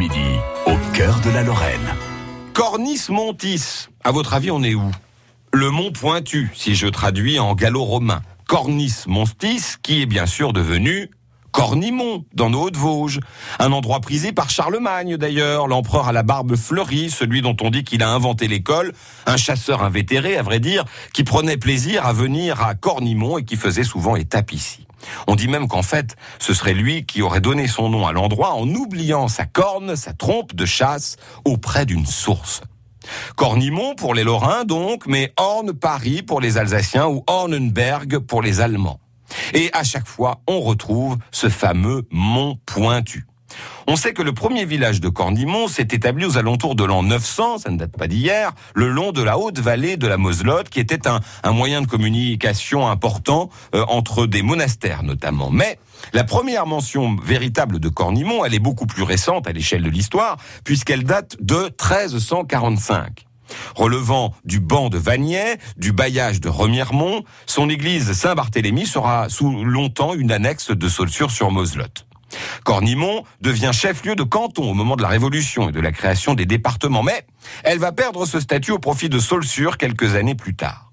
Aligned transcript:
midi, 0.00 0.40
au 0.64 0.76
cœur 0.96 1.20
de 1.20 1.28
la 1.28 1.42
Lorraine. 1.42 1.94
Cornis 2.54 3.10
Montis. 3.10 3.88
À 4.02 4.12
votre 4.12 4.32
avis, 4.32 4.50
on 4.50 4.62
est 4.62 4.74
où? 4.74 4.90
Le 5.52 5.68
mont 5.68 5.92
Pointu, 5.92 6.50
si 6.54 6.74
je 6.74 6.86
traduis 6.86 7.38
en 7.38 7.54
gallo-romain. 7.54 8.22
Cornis 8.48 9.04
Montis, 9.06 9.74
qui 9.82 10.00
est 10.00 10.06
bien 10.06 10.24
sûr 10.24 10.54
devenu 10.54 11.10
Cornimont, 11.52 12.24
dans 12.34 12.50
nos 12.50 12.62
Hauts-de-Vosges. 12.62 13.20
Un 13.58 13.72
endroit 13.72 14.00
prisé 14.00 14.32
par 14.32 14.50
Charlemagne, 14.50 15.16
d'ailleurs, 15.16 15.66
l'empereur 15.66 16.08
à 16.08 16.12
la 16.12 16.22
barbe 16.22 16.56
fleurie, 16.56 17.10
celui 17.10 17.42
dont 17.42 17.56
on 17.60 17.70
dit 17.70 17.84
qu'il 17.84 18.02
a 18.02 18.10
inventé 18.10 18.48
l'école, 18.48 18.92
un 19.26 19.36
chasseur 19.36 19.82
invétéré, 19.82 20.36
à 20.36 20.42
vrai 20.42 20.60
dire, 20.60 20.84
qui 21.12 21.24
prenait 21.24 21.56
plaisir 21.56 22.06
à 22.06 22.12
venir 22.12 22.62
à 22.62 22.74
Cornimont 22.74 23.38
et 23.38 23.44
qui 23.44 23.56
faisait 23.56 23.84
souvent 23.84 24.16
étape 24.16 24.52
ici. 24.52 24.86
On 25.26 25.34
dit 25.34 25.48
même 25.48 25.68
qu'en 25.68 25.82
fait, 25.82 26.16
ce 26.38 26.54
serait 26.54 26.74
lui 26.74 27.06
qui 27.06 27.22
aurait 27.22 27.40
donné 27.40 27.66
son 27.66 27.88
nom 27.88 28.06
à 28.06 28.12
l'endroit 28.12 28.52
en 28.52 28.68
oubliant 28.68 29.28
sa 29.28 29.46
corne, 29.46 29.96
sa 29.96 30.12
trompe 30.12 30.54
de 30.54 30.66
chasse 30.66 31.16
auprès 31.44 31.86
d'une 31.86 32.06
source. 32.06 32.60
Cornimont 33.36 33.94
pour 33.94 34.14
les 34.14 34.24
Lorrains 34.24 34.64
donc, 34.64 35.06
mais 35.06 35.32
Horn-Paris 35.36 36.22
pour 36.22 36.40
les 36.40 36.58
Alsaciens 36.58 37.08
ou 37.08 37.24
Hornenberg 37.26 38.18
pour 38.18 38.42
les 38.42 38.60
Allemands. 38.60 39.00
Et 39.54 39.70
à 39.72 39.84
chaque 39.84 40.06
fois, 40.06 40.40
on 40.46 40.60
retrouve 40.60 41.18
ce 41.30 41.48
fameux 41.48 42.06
mont 42.10 42.58
pointu. 42.66 43.26
On 43.86 43.96
sait 43.96 44.12
que 44.12 44.22
le 44.22 44.32
premier 44.32 44.64
village 44.64 45.00
de 45.00 45.08
Cornimont 45.08 45.68
s'est 45.68 45.88
établi 45.90 46.24
aux 46.24 46.38
alentours 46.38 46.74
de 46.74 46.84
l'an 46.84 47.02
900, 47.02 47.58
ça 47.58 47.70
ne 47.70 47.76
date 47.76 47.96
pas 47.96 48.06
d'hier, 48.06 48.52
le 48.74 48.88
long 48.88 49.12
de 49.12 49.22
la 49.22 49.38
haute 49.38 49.58
vallée 49.58 49.96
de 49.96 50.06
la 50.06 50.16
Moselotte, 50.16 50.68
qui 50.68 50.80
était 50.80 51.08
un, 51.08 51.20
moyen 51.52 51.82
de 51.82 51.86
communication 51.86 52.88
important 52.88 53.50
euh, 53.74 53.84
entre 53.88 54.26
des 54.26 54.42
monastères 54.42 55.02
notamment. 55.02 55.50
Mais 55.50 55.78
la 56.12 56.24
première 56.24 56.66
mention 56.66 57.16
véritable 57.16 57.80
de 57.80 57.88
Cornimont, 57.88 58.44
elle 58.44 58.54
est 58.54 58.60
beaucoup 58.60 58.86
plus 58.86 59.02
récente 59.02 59.48
à 59.48 59.52
l'échelle 59.52 59.82
de 59.82 59.90
l'histoire, 59.90 60.36
puisqu'elle 60.64 61.04
date 61.04 61.36
de 61.40 61.64
1345. 61.64 63.26
Relevant 63.74 64.34
du 64.44 64.60
banc 64.60 64.88
de 64.88 64.98
Vagney, 64.98 65.56
du 65.76 65.92
bailliage 65.92 66.40
de 66.40 66.48
Remiremont, 66.48 67.24
son 67.46 67.68
église 67.68 68.12
Saint-Barthélemy 68.12 68.86
sera 68.86 69.28
sous 69.28 69.64
longtemps 69.64 70.14
une 70.14 70.32
annexe 70.32 70.70
de 70.70 70.88
Saulsure-sur-Moselotte. 70.88 72.06
Cornimont 72.64 73.24
devient 73.40 73.70
chef-lieu 73.72 74.14
de 74.14 74.22
canton 74.22 74.70
au 74.70 74.74
moment 74.74 74.96
de 74.96 75.02
la 75.02 75.08
Révolution 75.08 75.68
et 75.68 75.72
de 75.72 75.80
la 75.80 75.92
création 75.92 76.34
des 76.34 76.46
départements, 76.46 77.02
mais 77.02 77.26
elle 77.64 77.78
va 77.78 77.92
perdre 77.92 78.26
ce 78.26 78.40
statut 78.40 78.72
au 78.72 78.78
profit 78.78 79.08
de 79.08 79.18
Saulsure 79.18 79.78
quelques 79.78 80.14
années 80.14 80.34
plus 80.34 80.54
tard. 80.54 80.92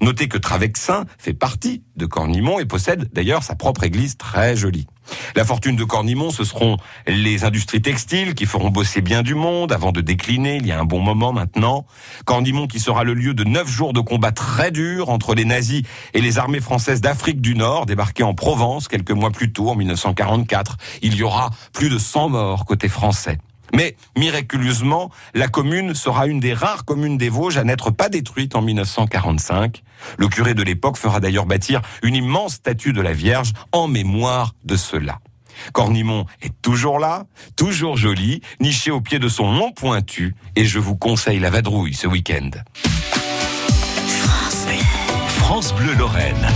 Notez 0.00 0.28
que 0.28 0.38
Travexin 0.38 1.04
fait 1.18 1.34
partie 1.34 1.82
de 1.96 2.06
Cornimont 2.06 2.58
et 2.58 2.64
possède 2.64 3.10
d'ailleurs 3.12 3.42
sa 3.42 3.54
propre 3.54 3.84
église 3.84 4.16
très 4.16 4.56
jolie. 4.56 4.86
La 5.34 5.44
fortune 5.44 5.76
de 5.76 5.84
Cornimont, 5.84 6.30
ce 6.30 6.44
seront 6.44 6.76
les 7.06 7.44
industries 7.44 7.82
textiles 7.82 8.34
qui 8.34 8.46
feront 8.46 8.70
bosser 8.70 9.00
bien 9.00 9.22
du 9.22 9.34
monde 9.34 9.72
avant 9.72 9.92
de 9.92 10.00
décliner 10.00 10.56
il 10.56 10.66
y 10.66 10.72
a 10.72 10.78
un 10.78 10.84
bon 10.84 11.00
moment 11.00 11.32
maintenant. 11.32 11.86
Cornimont 12.24 12.66
qui 12.66 12.80
sera 12.80 13.04
le 13.04 13.14
lieu 13.14 13.34
de 13.34 13.44
neuf 13.44 13.68
jours 13.68 13.92
de 13.92 14.00
combat 14.00 14.32
très 14.32 14.70
durs 14.70 15.08
entre 15.08 15.34
les 15.34 15.44
nazis 15.44 15.82
et 16.14 16.20
les 16.20 16.38
armées 16.38 16.60
françaises 16.60 17.00
d'Afrique 17.00 17.40
du 17.40 17.54
Nord 17.54 17.86
débarquées 17.86 18.22
en 18.22 18.34
Provence 18.34 18.88
quelques 18.88 19.10
mois 19.10 19.30
plus 19.30 19.52
tôt 19.52 19.70
en 19.70 19.74
1944. 19.74 20.76
Il 21.02 21.14
y 21.14 21.22
aura 21.22 21.50
plus 21.72 21.88
de 21.88 21.98
100 21.98 22.28
morts 22.30 22.64
côté 22.64 22.88
français. 22.88 23.38
Mais 23.74 23.96
miraculeusement, 24.16 25.10
la 25.34 25.48
commune 25.48 25.94
sera 25.94 26.26
une 26.26 26.40
des 26.40 26.54
rares 26.54 26.84
communes 26.84 27.18
des 27.18 27.28
Vosges 27.28 27.58
à 27.58 27.64
n'être 27.64 27.90
pas 27.90 28.08
détruite 28.08 28.54
en 28.54 28.62
1945. 28.62 29.82
Le 30.18 30.28
curé 30.28 30.54
de 30.54 30.62
l'époque 30.62 30.96
fera 30.96 31.20
d'ailleurs 31.20 31.46
bâtir 31.46 31.82
une 32.02 32.14
immense 32.14 32.54
statue 32.54 32.92
de 32.92 33.00
la 33.00 33.12
Vierge 33.12 33.52
en 33.72 33.88
mémoire 33.88 34.54
de 34.64 34.76
cela. 34.76 35.18
Cornimont 35.72 36.26
est 36.42 36.52
toujours 36.62 36.98
là, 36.98 37.24
toujours 37.56 37.96
joli, 37.96 38.42
niché 38.60 38.90
au 38.90 39.00
pied 39.00 39.18
de 39.18 39.28
son 39.28 39.46
mont 39.46 39.72
pointu, 39.72 40.34
et 40.54 40.64
je 40.64 40.78
vous 40.78 40.96
conseille 40.96 41.38
la 41.38 41.50
vadrouille 41.50 41.94
ce 41.94 42.06
week-end. 42.06 42.50
France 45.38 45.72
Bleu 45.74 45.94
Lorraine. 45.94 46.46